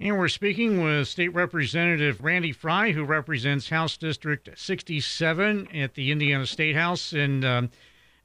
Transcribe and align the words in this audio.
And 0.00 0.16
we're 0.16 0.28
speaking 0.28 0.80
with 0.80 1.08
State 1.08 1.34
Representative 1.34 2.22
Randy 2.22 2.52
Frye, 2.52 2.92
who 2.92 3.02
represents 3.02 3.68
House 3.68 3.96
District 3.96 4.48
67 4.56 5.68
at 5.74 5.94
the 5.94 6.12
Indiana 6.12 6.46
State 6.46 6.76
House. 6.76 7.12
And 7.12 7.44
um, 7.44 7.70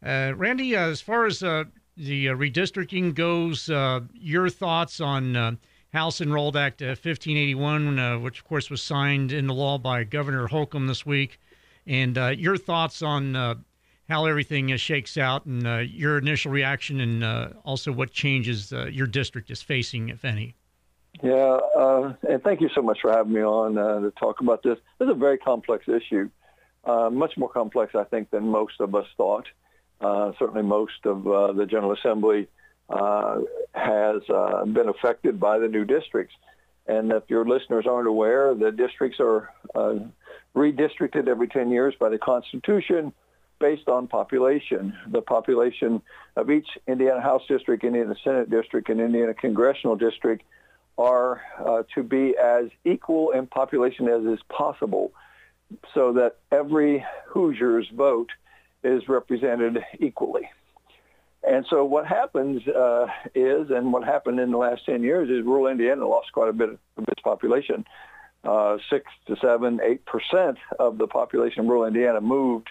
uh, 0.05 0.33
Randy, 0.35 0.75
uh, 0.75 0.89
as 0.89 1.01
far 1.01 1.25
as 1.25 1.41
uh, 1.41 1.63
the 1.97 2.29
uh, 2.29 2.35
redistricting 2.35 3.15
goes, 3.15 3.71
uh, 3.71 4.01
your 4.13 4.49
thoughts 4.49 5.01
on 5.01 5.35
uh, 5.35 5.53
House 5.93 6.21
Enrolled 6.21 6.55
Act 6.55 6.81
1581, 6.81 8.21
which 8.21 8.37
of 8.37 8.45
course 8.45 8.69
was 8.69 8.83
signed 8.83 9.31
into 9.31 9.53
law 9.53 9.79
by 9.79 10.03
Governor 10.03 10.45
Holcomb 10.45 10.85
this 10.85 11.07
week, 11.07 11.39
and 11.87 12.15
your 12.39 12.55
thoughts 12.55 13.01
on 13.01 13.63
how 14.09 14.25
everything 14.25 14.75
shakes 14.77 15.17
out 15.17 15.47
and 15.47 15.89
your 15.89 16.19
initial 16.19 16.51
reaction, 16.51 16.99
and 16.99 17.23
also 17.63 17.91
what 17.91 18.11
changes 18.11 18.71
your 18.71 19.07
district 19.07 19.49
is 19.49 19.61
facing, 19.63 20.09
if 20.09 20.23
any. 20.25 20.55
Yeah, 21.21 21.59
uh, 21.77 22.13
and 22.27 22.41
thank 22.43 22.61
you 22.61 22.69
so 22.73 22.81
much 22.81 22.99
for 23.01 23.11
having 23.11 23.33
me 23.33 23.41
on 23.41 23.77
uh, 23.77 23.99
to 23.99 24.11
talk 24.11 24.41
about 24.41 24.63
this. 24.63 24.77
This 24.99 25.07
is 25.07 25.11
a 25.11 25.17
very 25.17 25.37
complex 25.37 25.85
issue, 25.87 26.29
uh, 26.85 27.09
much 27.11 27.37
more 27.37 27.49
complex, 27.49 27.93
I 27.95 28.03
think, 28.03 28.31
than 28.31 28.47
most 28.47 28.73
of 28.79 28.95
us 28.95 29.05
thought. 29.15 29.45
Uh, 30.01 30.31
certainly, 30.39 30.63
most 30.63 31.05
of 31.05 31.25
uh, 31.27 31.53
the 31.53 31.65
General 31.65 31.93
Assembly 31.93 32.47
uh, 32.89 33.39
has 33.73 34.21
been 34.73 34.89
affected 34.89 35.39
by 35.39 35.59
the 35.59 35.67
new 35.67 35.85
districts. 35.85 36.35
And 36.87 37.11
if 37.13 37.23
your 37.29 37.45
listeners 37.45 37.85
aren't 37.87 38.07
aware, 38.07 38.53
the 38.55 38.71
districts 38.71 39.19
are 39.21 39.49
redistricted 40.55 41.27
every 41.27 41.47
10 41.47 41.71
years 41.71 41.93
by 41.99 42.09
the 42.09 42.17
Constitution 42.17 43.13
based 43.59 43.87
on 43.87 44.07
population. 44.07 44.93
The 45.07 45.21
population 45.21 46.01
of 46.35 46.49
each 46.49 46.67
Indiana 46.85 47.21
House 47.21 47.43
District, 47.47 47.83
Indiana 47.83 48.15
Senate 48.23 48.49
District, 48.49 48.89
and 48.89 48.99
Indiana 48.99 49.33
Congressional 49.33 49.95
District 49.95 50.43
are 50.97 51.41
uh, 51.59 51.83
to 51.95 52.03
be 52.03 52.35
as 52.37 52.65
equal 52.85 53.31
in 53.31 53.47
population 53.47 54.07
as 54.07 54.23
is 54.25 54.39
possible 54.49 55.11
so 55.93 56.13
that 56.13 56.37
every 56.51 57.05
Hoosier's 57.29 57.87
vote 57.89 58.29
is 58.83 59.07
represented 59.07 59.83
equally. 59.99 60.49
And 61.45 61.65
so 61.69 61.83
what 61.83 62.05
happens 62.05 62.65
uh, 62.67 63.07
is, 63.35 63.69
and 63.69 63.91
what 63.91 64.03
happened 64.03 64.39
in 64.39 64.51
the 64.51 64.57
last 64.57 64.85
10 64.85 65.03
years 65.03 65.29
is 65.29 65.43
rural 65.43 65.67
Indiana 65.67 66.07
lost 66.07 66.31
quite 66.31 66.49
a 66.49 66.53
bit 66.53 66.69
of 66.69 67.05
its 67.07 67.21
population. 67.21 67.85
Uh, 68.43 68.77
six 68.89 69.05
to 69.25 69.37
seven, 69.37 69.79
eight 69.81 70.05
percent 70.05 70.57
of 70.77 70.97
the 70.97 71.07
population 71.07 71.61
of 71.61 71.67
rural 71.67 71.85
Indiana 71.85 72.19
moved 72.19 72.69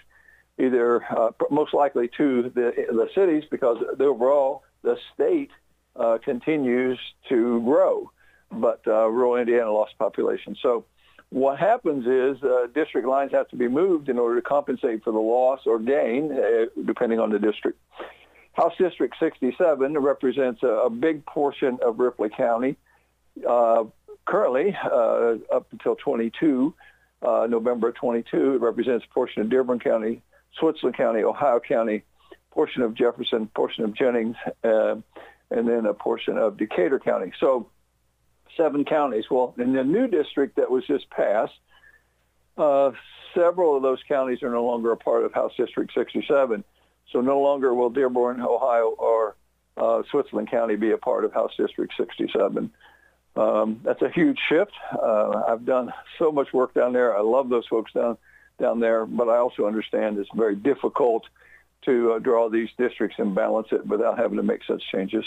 either 0.59 1.03
uh, 1.03 1.31
most 1.49 1.73
likely 1.73 2.09
to 2.15 2.51
the, 2.53 2.71
the 2.89 3.09
cities 3.15 3.43
because 3.49 3.77
the 3.97 4.03
overall 4.05 4.61
the 4.83 4.97
state 5.13 5.49
uh, 5.95 6.17
continues 6.23 6.99
to 7.29 7.61
grow, 7.61 8.11
but 8.51 8.81
uh, 8.87 9.07
rural 9.07 9.35
Indiana 9.35 9.71
lost 9.71 9.97
population. 9.97 10.55
So 10.61 10.85
what 11.29 11.57
happens 11.59 12.05
is 12.05 12.43
uh, 12.43 12.67
district 12.73 13.07
lines 13.07 13.31
have 13.31 13.47
to 13.49 13.55
be 13.55 13.67
moved 13.67 14.09
in 14.09 14.19
order 14.19 14.35
to 14.35 14.41
compensate 14.41 15.03
for 15.03 15.11
the 15.11 15.19
loss 15.19 15.61
or 15.65 15.79
gain, 15.79 16.31
uh, 16.31 16.65
depending 16.85 17.19
on 17.19 17.31
the 17.31 17.39
district. 17.39 17.79
House 18.53 18.73
District 18.77 19.15
67 19.19 19.97
represents 19.97 20.61
a, 20.61 20.67
a 20.67 20.89
big 20.89 21.25
portion 21.25 21.79
of 21.83 21.99
Ripley 21.99 22.29
County. 22.29 22.77
Uh, 23.47 23.85
currently, 24.25 24.77
uh, 24.83 25.35
up 25.51 25.67
until 25.71 25.95
22, 25.95 26.73
November 27.23 27.91
22, 27.91 28.55
it 28.55 28.61
represents 28.61 29.05
a 29.09 29.13
portion 29.13 29.41
of 29.41 29.49
Dearborn 29.49 29.79
County, 29.79 30.21
Switzerland 30.59 30.95
County, 30.95 31.23
Ohio 31.23 31.59
County, 31.59 32.03
portion 32.51 32.83
of 32.83 32.93
Jefferson, 32.93 33.47
portion 33.55 33.83
of 33.85 33.95
Jennings, 33.95 34.35
and 35.53 35.67
then 35.67 35.85
a 35.85 35.93
portion 35.93 36.37
of 36.37 36.57
Decatur 36.57 36.99
County. 36.99 37.31
So 37.39 37.69
seven 38.57 38.85
counties. 38.85 39.25
Well, 39.29 39.53
in 39.57 39.73
the 39.73 39.83
new 39.83 40.07
district 40.07 40.57
that 40.57 40.69
was 40.69 40.85
just 40.85 41.09
passed, 41.09 41.53
uh, 42.57 42.91
several 43.33 43.75
of 43.75 43.83
those 43.83 43.99
counties 44.07 44.43
are 44.43 44.49
no 44.49 44.65
longer 44.65 44.91
a 44.91 44.97
part 44.97 45.23
of 45.23 45.33
House 45.33 45.53
District 45.57 45.91
67. 45.93 46.63
So 47.11 47.21
no 47.21 47.39
longer 47.39 47.73
will 47.73 47.89
Dearborn, 47.89 48.41
Ohio, 48.41 48.95
or 48.97 49.35
uh, 49.77 50.03
Switzerland 50.09 50.49
County 50.49 50.75
be 50.75 50.91
a 50.91 50.97
part 50.97 51.25
of 51.25 51.33
House 51.33 51.51
District 51.57 51.93
67. 51.97 52.71
Um, 53.35 53.79
that's 53.83 54.01
a 54.01 54.09
huge 54.09 54.39
shift. 54.47 54.73
Uh, 54.91 55.43
I've 55.47 55.65
done 55.65 55.91
so 56.19 56.31
much 56.31 56.53
work 56.53 56.73
down 56.73 56.93
there. 56.93 57.17
I 57.17 57.21
love 57.21 57.49
those 57.49 57.65
folks 57.67 57.91
down 57.93 58.17
down 58.59 58.79
there, 58.79 59.07
but 59.07 59.29
I 59.29 59.37
also 59.37 59.65
understand 59.65 60.19
it's 60.19 60.29
very 60.35 60.55
difficult 60.55 61.23
to 61.85 62.13
uh, 62.13 62.19
draw 62.19 62.49
these 62.49 62.69
districts 62.77 63.17
and 63.19 63.35
balance 63.35 63.67
it 63.71 63.85
without 63.85 64.17
having 64.17 64.37
to 64.37 64.43
make 64.43 64.61
such 64.65 64.83
changes. 64.91 65.25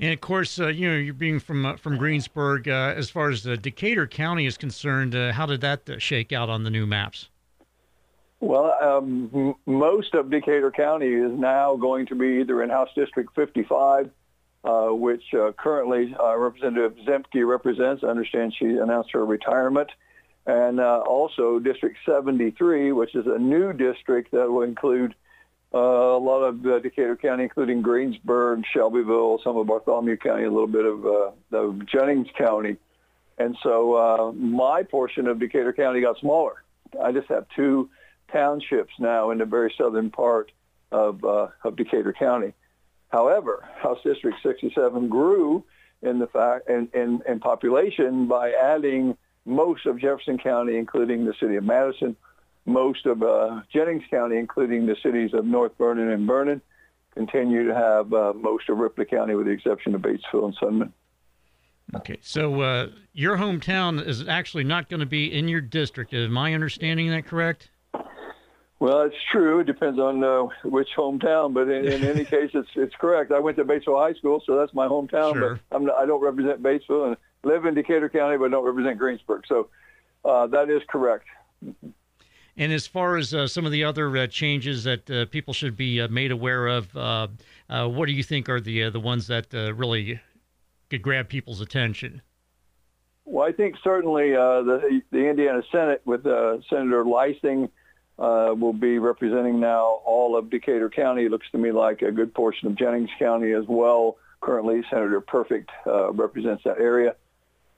And 0.00 0.12
of 0.12 0.20
course, 0.20 0.60
uh, 0.60 0.68
you 0.68 0.88
know, 0.88 0.96
you're 0.96 1.12
being 1.12 1.40
from 1.40 1.66
uh, 1.66 1.76
from 1.76 1.96
Greensburg. 1.96 2.68
Uh, 2.68 2.94
as 2.96 3.10
far 3.10 3.30
as 3.30 3.42
Decatur 3.42 4.06
County 4.06 4.46
is 4.46 4.56
concerned, 4.56 5.14
uh, 5.14 5.32
how 5.32 5.46
did 5.46 5.60
that 5.62 5.90
uh, 5.90 5.98
shake 5.98 6.32
out 6.32 6.48
on 6.48 6.62
the 6.62 6.70
new 6.70 6.86
maps? 6.86 7.28
Well, 8.40 8.76
um, 8.80 9.30
m- 9.34 9.54
most 9.66 10.14
of 10.14 10.30
Decatur 10.30 10.70
County 10.70 11.08
is 11.08 11.32
now 11.32 11.74
going 11.74 12.06
to 12.06 12.14
be 12.14 12.40
either 12.40 12.62
in 12.62 12.70
House 12.70 12.90
District 12.94 13.34
55, 13.34 14.10
uh, 14.62 14.86
which 14.90 15.24
currently 15.56 16.14
Representative 16.16 16.94
Ziemke 17.04 17.44
represents. 17.44 18.04
I 18.04 18.08
understand 18.08 18.54
she 18.56 18.66
announced 18.66 19.10
her 19.10 19.26
retirement, 19.26 19.90
and 20.46 20.78
also 20.78 21.58
District 21.58 21.96
73, 22.06 22.92
which 22.92 23.16
is 23.16 23.26
a 23.26 23.38
new 23.38 23.72
district 23.72 24.30
that 24.30 24.48
will 24.48 24.62
include 24.62 25.16
uh, 25.74 25.78
a 25.78 26.18
lot 26.18 26.42
of 26.42 26.64
uh, 26.64 26.78
Decatur 26.78 27.16
County, 27.16 27.44
including 27.44 27.82
Greensburg, 27.82 28.62
Shelbyville, 28.72 29.40
some 29.44 29.56
of 29.56 29.66
Bartholomew 29.66 30.16
County, 30.16 30.44
a 30.44 30.50
little 30.50 30.66
bit 30.66 30.84
of, 30.84 31.06
uh, 31.06 31.30
of 31.56 31.86
Jennings 31.86 32.28
County. 32.36 32.76
And 33.36 33.56
so 33.62 33.94
uh, 33.94 34.32
my 34.32 34.82
portion 34.82 35.28
of 35.28 35.38
Decatur 35.38 35.72
County 35.72 36.00
got 36.00 36.18
smaller. 36.18 36.64
I 37.02 37.12
just 37.12 37.28
have 37.28 37.46
two 37.54 37.90
townships 38.32 38.92
now 38.98 39.30
in 39.30 39.38
the 39.38 39.44
very 39.44 39.72
southern 39.76 40.10
part 40.10 40.50
of, 40.90 41.22
uh, 41.22 41.48
of 41.62 41.76
Decatur 41.76 42.14
County. 42.18 42.54
However, 43.10 43.68
House 43.76 43.98
District 44.04 44.36
67 44.42 45.08
grew 45.08 45.64
in 46.02 46.18
the 46.18 46.26
fact 46.26 46.68
in, 46.68 46.88
in, 46.94 47.22
in 47.28 47.40
population 47.40 48.26
by 48.26 48.52
adding 48.52 49.16
most 49.44 49.86
of 49.86 49.98
Jefferson 49.98 50.38
County, 50.38 50.76
including 50.76 51.24
the 51.24 51.34
city 51.40 51.56
of 51.56 51.64
Madison, 51.64 52.16
most 52.68 53.06
of 53.06 53.22
uh, 53.22 53.62
Jennings 53.72 54.04
County, 54.10 54.36
including 54.36 54.86
the 54.86 54.96
cities 55.02 55.30
of 55.32 55.44
North 55.44 55.72
Vernon 55.78 56.10
and 56.10 56.26
Vernon, 56.26 56.60
continue 57.14 57.66
to 57.66 57.74
have 57.74 58.12
uh, 58.12 58.32
most 58.34 58.68
of 58.68 58.78
Ripley 58.78 59.06
County 59.06 59.34
with 59.34 59.46
the 59.46 59.52
exception 59.52 59.94
of 59.94 60.02
Batesville 60.02 60.44
and 60.44 60.56
Sunman. 60.58 60.92
Okay, 61.96 62.18
so 62.20 62.60
uh, 62.60 62.88
your 63.14 63.38
hometown 63.38 64.06
is 64.06 64.28
actually 64.28 64.64
not 64.64 64.90
going 64.90 65.00
to 65.00 65.06
be 65.06 65.32
in 65.32 65.48
your 65.48 65.62
district. 65.62 66.12
Is 66.12 66.28
my 66.28 66.52
understanding 66.52 67.08
that 67.10 67.24
correct? 67.24 67.70
Well, 68.80 69.00
it's 69.00 69.16
true. 69.32 69.60
It 69.60 69.66
depends 69.66 69.98
on 69.98 70.22
uh, 70.22 70.44
which 70.64 70.88
hometown, 70.96 71.54
but 71.54 71.68
in, 71.68 71.86
in 71.86 72.04
any 72.04 72.24
case, 72.26 72.50
it's 72.52 72.68
it's 72.76 72.94
correct. 72.96 73.32
I 73.32 73.40
went 73.40 73.56
to 73.56 73.64
Batesville 73.64 73.98
High 73.98 74.12
School, 74.12 74.42
so 74.46 74.56
that's 74.56 74.74
my 74.74 74.86
hometown. 74.86 75.32
Sure. 75.32 75.60
But 75.70 75.76
I'm 75.76 75.86
not, 75.86 75.96
I 75.96 76.04
don't 76.04 76.20
represent 76.20 76.62
Batesville 76.62 77.08
and 77.08 77.16
live 77.42 77.64
in 77.64 77.74
Decatur 77.74 78.10
County, 78.10 78.36
but 78.36 78.50
don't 78.50 78.64
represent 78.64 78.98
Greensburg. 78.98 79.44
So 79.48 79.68
uh, 80.24 80.46
that 80.48 80.68
is 80.68 80.82
correct. 80.88 81.26
And 82.58 82.72
as 82.72 82.88
far 82.88 83.16
as 83.16 83.32
uh, 83.32 83.46
some 83.46 83.64
of 83.66 83.72
the 83.72 83.84
other 83.84 84.14
uh, 84.16 84.26
changes 84.26 84.82
that 84.82 85.08
uh, 85.08 85.26
people 85.26 85.54
should 85.54 85.76
be 85.76 86.00
uh, 86.00 86.08
made 86.08 86.32
aware 86.32 86.66
of, 86.66 86.94
uh, 86.96 87.28
what 87.68 88.06
do 88.06 88.12
you 88.12 88.24
think 88.24 88.48
are 88.48 88.60
the 88.60 88.90
the 88.90 88.98
ones 88.98 89.28
that 89.28 89.52
really 89.52 90.20
could 90.90 91.02
grab 91.02 91.28
people's 91.28 91.60
attention? 91.60 92.20
Well, 93.24 93.46
I 93.46 93.52
think 93.52 93.76
certainly 93.84 94.32
the 94.32 95.02
the 95.12 95.28
Indiana 95.28 95.62
Senate 95.70 96.02
with 96.04 96.24
Senator 96.24 97.04
Leising 97.04 97.70
will 98.18 98.72
be 98.72 98.98
representing 98.98 99.60
now 99.60 100.00
all 100.04 100.36
of 100.36 100.50
Decatur 100.50 100.90
County. 100.90 101.26
It 101.26 101.30
looks 101.30 101.48
to 101.52 101.58
me 101.58 101.70
like 101.70 102.02
a 102.02 102.10
good 102.10 102.34
portion 102.34 102.66
of 102.66 102.74
Jennings 102.74 103.10
County 103.20 103.52
as 103.52 103.66
well. 103.68 104.16
Currently, 104.40 104.82
Senator 104.90 105.20
Perfect 105.20 105.70
represents 105.86 106.64
that 106.64 106.80
area. 106.80 107.14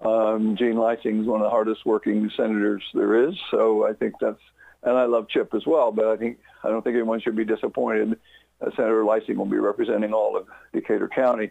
Um, 0.01 0.57
Jean 0.57 0.77
Leising 0.77 1.21
is 1.21 1.27
one 1.27 1.43
of 1.43 1.45
the 1.45 1.51
hardest 1.51 1.85
working 1.85 2.31
senators 2.35 2.83
there 2.95 3.29
is, 3.29 3.35
so 3.51 3.87
I 3.87 3.93
think 3.93 4.15
that's 4.19 4.41
and 4.83 4.97
I 4.97 5.05
love 5.05 5.29
Chip 5.29 5.55
as 5.55 5.67
well. 5.67 5.93
But 5.93 6.07
I 6.07 6.17
think 6.17 6.39
I 6.65 6.69
don't 6.69 6.83
think 6.83 6.95
anyone 6.95 7.21
should 7.21 7.37
be 7.37 7.45
disappointed. 7.45 8.19
Uh, 8.61 8.71
Senator 8.77 9.03
Leising 9.03 9.37
will 9.37 9.47
be 9.47 9.59
representing 9.59 10.13
all 10.13 10.37
of 10.37 10.47
Decatur 10.73 11.09
County 11.09 11.51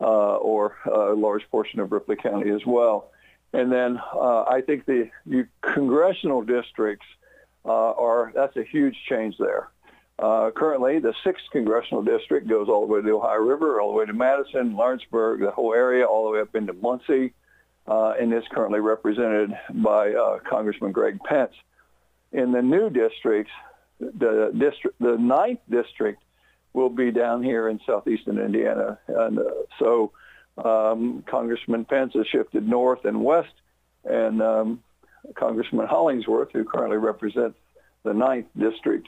uh, 0.00 0.36
or 0.36 0.76
a 0.86 1.14
large 1.14 1.48
portion 1.50 1.80
of 1.80 1.92
Ripley 1.92 2.16
County 2.16 2.50
as 2.50 2.64
well. 2.64 3.10
And 3.52 3.72
then 3.72 3.98
uh, 4.14 4.42
I 4.44 4.60
think 4.60 4.84
the 4.84 5.10
congressional 5.62 6.42
districts 6.42 7.06
uh, 7.64 7.70
are 7.92 8.32
that's 8.34 8.56
a 8.56 8.64
huge 8.64 8.96
change 9.08 9.36
there. 9.38 9.70
Uh, 10.18 10.50
currently, 10.50 10.98
the 10.98 11.14
sixth 11.22 11.44
congressional 11.52 12.02
district 12.02 12.48
goes 12.48 12.68
all 12.68 12.80
the 12.86 12.92
way 12.92 13.00
to 13.00 13.06
the 13.06 13.14
Ohio 13.14 13.38
River, 13.38 13.80
all 13.80 13.92
the 13.92 13.98
way 13.98 14.04
to 14.04 14.12
Madison, 14.12 14.74
Lawrenceburg, 14.74 15.40
the 15.40 15.50
whole 15.52 15.72
area, 15.72 16.04
all 16.04 16.24
the 16.24 16.32
way 16.32 16.40
up 16.40 16.54
into 16.56 16.72
Muncie, 16.72 17.32
uh, 17.86 18.14
and 18.20 18.34
is 18.34 18.42
currently 18.50 18.80
represented 18.80 19.56
by 19.74 20.12
Congressman 20.48 20.90
Greg 20.90 21.20
Pence 21.24 21.54
in 22.32 22.52
the 22.52 22.62
new 22.62 22.90
districts, 22.90 23.52
the 23.98 24.52
district, 24.56 24.98
the 25.00 25.16
ninth 25.16 25.60
district 25.70 26.22
will 26.72 26.90
be 26.90 27.10
down 27.10 27.42
here 27.42 27.68
in 27.68 27.80
southeastern 27.86 28.38
Indiana, 28.38 28.98
and 29.08 29.38
uh, 29.38 29.44
so 29.78 30.12
Um, 30.58 31.22
Congressman 31.30 31.84
Pence 31.84 32.14
has 32.14 32.26
shifted 32.26 32.66
north 32.66 33.04
and 33.04 33.22
west, 33.22 33.54
and 34.04 34.42
um, 34.42 34.82
Congressman 35.34 35.86
Hollingsworth, 35.86 36.50
who 36.52 36.64
currently 36.64 36.98
represents 36.98 37.56
the 38.02 38.12
ninth 38.12 38.48
district, 38.56 39.06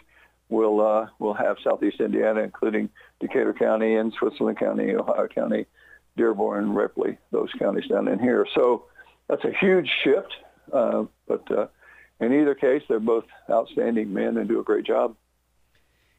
will 0.49 0.79
uh, 0.81 1.09
will 1.19 1.35
have 1.35 1.57
Southeast 1.65 1.99
Indiana, 2.01 2.41
including 2.43 2.89
Decatur 3.19 3.53
County 3.53 3.97
and 3.97 4.13
Switzerland 4.13 4.59
County, 4.59 4.95
Ohio 4.95 5.27
County, 5.27 5.67
Dearborn, 6.17 6.73
Ripley, 6.73 7.19
those 7.33 7.51
counties 7.59 7.89
down 7.89 8.07
in 8.07 8.21
here. 8.21 8.47
So 8.55 8.85
that's 9.29 9.45
a 9.45 9.53
huge 9.65 9.91
shift. 10.05 10.33
Uh, 10.73 11.07
but 11.27 11.45
uh, 11.51 11.67
in 12.21 12.33
either 12.33 12.55
case, 12.55 12.83
they're 12.89 13.01
both 13.01 13.25
outstanding 13.51 14.13
men 14.13 14.37
and 14.37 14.49
do 14.49 14.61
a 14.61 14.63
great 14.63 14.85
job. 14.85 15.17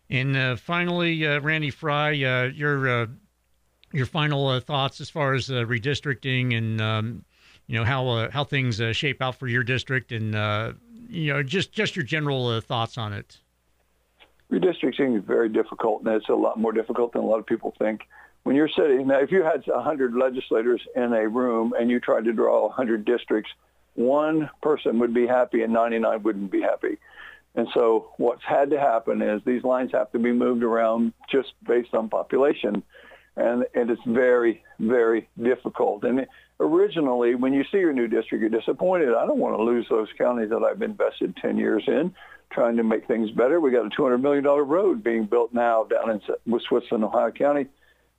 And 0.09 0.36
uh, 0.36 0.56
finally, 0.57 1.25
uh, 1.25 1.39
Randy 1.39 1.69
Frye, 1.69 2.24
uh, 2.24 2.51
your 2.53 2.89
uh, 2.89 3.07
your 3.94 4.06
final 4.06 4.59
thoughts 4.59 5.00
as 5.00 5.09
far 5.09 5.33
as 5.33 5.48
redistricting 5.48 6.57
and 6.57 6.81
um, 6.81 7.25
you 7.68 7.77
know 7.77 7.86
how 7.86 8.30
how 8.30 8.44
things 8.44 8.81
shape 8.95 9.21
out 9.21 9.36
for 9.36 9.48
your 9.48 9.63
district, 9.63 10.12
and 10.12 10.33
you 11.07 11.31
know 11.31 11.44
just 11.44 11.71
just 11.71 11.95
your 11.95 12.04
general 12.04 12.59
thoughts 12.62 12.97
on 12.97 13.13
it. 13.13 13.39
Redistricting 14.51 15.18
is 15.18 15.24
very 15.24 15.47
difficult, 15.47 16.04
and 16.04 16.13
it's 16.13 16.27
a 16.27 16.33
lot 16.33 16.59
more 16.59 16.74
difficult 16.74 17.13
than 17.13 17.21
a 17.21 17.25
lot 17.25 17.39
of 17.39 17.45
people 17.45 17.74
think 17.80 18.01
when 18.44 18.56
you're 18.56 18.69
sitting 18.69 19.07
now, 19.07 19.19
if 19.19 19.31
you 19.31 19.44
had 19.44 19.65
100 19.65 20.15
legislators 20.15 20.81
in 20.95 21.13
a 21.13 21.27
room 21.27 21.74
and 21.80 21.89
you 21.89 22.00
tried 22.00 22.25
to 22.25 22.33
draw 22.33 22.68
100 22.68 23.06
districts, 23.06 23.51
one 23.96 24.50
person 24.62 25.00
would 25.00 25.14
be 25.14 25.28
happy 25.28 25.64
and 25.64 25.74
99 25.74 26.24
wouldn't 26.24 26.52
be 26.52 26.62
happy. 26.62 26.98
And 27.56 27.68
so 27.74 28.12
what's 28.18 28.44
had 28.44 28.70
to 28.70 28.80
happen 28.80 29.22
is 29.22 29.42
these 29.46 29.64
lines 29.64 29.92
have 29.94 30.12
to 30.14 30.20
be 30.20 30.32
moved 30.32 30.64
around 30.64 31.14
just 31.30 31.54
based 31.68 31.94
on 31.94 32.10
population. 32.10 32.84
And, 33.36 33.66
and 33.74 33.90
it's 33.90 34.02
very, 34.06 34.64
very 34.80 35.30
difficult. 35.42 36.04
And 36.04 36.28
originally, 36.60 37.36
when 37.36 37.54
you 37.54 37.64
see 37.72 37.80
your 37.80 37.94
new 37.94 38.08
district, 38.08 38.42
you're 38.42 38.50
disappointed. 38.50 39.10
I 39.10 39.26
don't 39.26 39.40
want 39.40 39.58
to 39.58 39.64
lose 39.64 39.86
those 39.90 40.08
counties 40.18 40.50
that 40.50 40.64
I've 40.64 40.82
invested 40.82 41.36
10 41.38 41.58
years 41.58 41.84
in 41.88 42.14
trying 42.52 42.78
to 42.78 42.84
make 42.84 43.08
things 43.08 43.32
better. 43.32 43.60
We 43.60 43.72
got 43.72 43.86
a 43.86 43.90
$200 43.90 44.22
million 44.22 44.44
road 44.44 45.04
being 45.04 45.26
built 45.26 45.54
now 45.54 45.86
down 45.86 46.10
in 46.10 46.60
Switzerland, 46.68 47.06
Ohio 47.06 47.32
County 47.32 47.68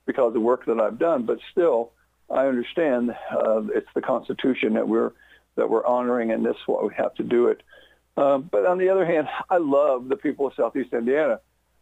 because 0.05 0.27
of 0.27 0.33
the 0.33 0.39
work 0.39 0.65
that 0.65 0.79
I've 0.79 0.99
done. 0.99 1.25
But 1.25 1.37
still, 1.51 1.91
I 2.29 2.47
understand 2.47 3.11
uh, 3.31 3.61
it's 3.75 3.87
the 3.95 4.01
Constitution 4.01 4.73
that 4.73 4.87
we're 4.87 5.11
that 5.55 5.69
we're 5.69 5.85
honoring, 5.85 6.31
and 6.31 6.45
this 6.45 6.55
is 6.55 6.61
why 6.65 6.83
we 6.83 6.93
have 6.95 7.13
to 7.15 7.23
do 7.23 7.47
it. 7.47 7.61
Um, 8.15 8.47
but 8.51 8.65
on 8.65 8.77
the 8.77 8.89
other 8.89 9.05
hand, 9.05 9.27
I 9.49 9.57
love 9.57 10.07
the 10.07 10.15
people 10.15 10.47
of 10.47 10.53
Southeast 10.55 10.93
Indiana. 10.93 11.39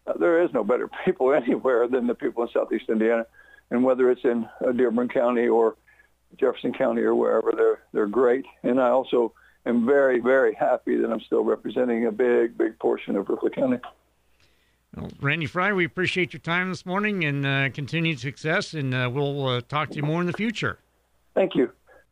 Uh, 0.07 0.13
there 0.17 0.41
is 0.41 0.51
no 0.53 0.63
better 0.63 0.89
people 1.05 1.33
anywhere 1.33 1.87
than 1.87 2.07
the 2.07 2.15
people 2.15 2.43
in 2.43 2.49
Southeast 2.53 2.85
Indiana, 2.89 3.25
and 3.69 3.83
whether 3.83 4.09
it's 4.09 4.23
in 4.23 4.47
uh, 4.65 4.71
Dearborn 4.71 5.09
County 5.09 5.47
or 5.47 5.75
Jefferson 6.39 6.73
County 6.73 7.01
or 7.01 7.15
wherever, 7.15 7.51
they're 7.55 7.79
they're 7.93 8.07
great. 8.07 8.45
And 8.63 8.79
I 8.79 8.89
also 8.89 9.33
am 9.65 9.85
very 9.85 10.19
very 10.19 10.53
happy 10.53 10.95
that 10.97 11.11
I'm 11.11 11.21
still 11.21 11.43
representing 11.43 12.05
a 12.07 12.11
big 12.11 12.57
big 12.57 12.79
portion 12.79 13.15
of 13.15 13.29
Ripley 13.29 13.51
County. 13.51 13.79
Well, 14.95 15.09
Randy 15.21 15.45
Frye, 15.45 15.71
we 15.71 15.85
appreciate 15.85 16.33
your 16.33 16.41
time 16.41 16.69
this 16.69 16.85
morning 16.85 17.23
and 17.23 17.45
uh, 17.45 17.69
continued 17.69 18.19
success, 18.19 18.73
and 18.73 18.93
uh, 18.93 19.09
we'll 19.11 19.47
uh, 19.47 19.61
talk 19.61 19.89
to 19.91 19.95
you 19.95 20.03
more 20.03 20.19
in 20.19 20.27
the 20.27 20.33
future. 20.33 20.79
Thank 21.33 21.55
you. 21.55 21.71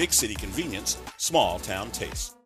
Big 0.00 0.14
city 0.14 0.34
convenience, 0.34 0.96
small 1.18 1.58
town 1.58 1.90
taste. 1.90 2.39